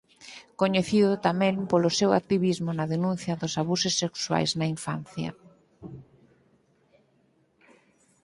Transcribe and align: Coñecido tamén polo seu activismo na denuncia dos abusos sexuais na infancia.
Coñecido 0.61 1.11
tamén 1.27 1.55
polo 1.71 1.89
seu 1.99 2.11
activismo 2.19 2.69
na 2.73 2.85
denuncia 2.93 3.37
dos 3.41 3.53
abusos 3.61 3.93
sexuais 4.01 4.51
na 4.59 4.65
infancia. 4.75 5.29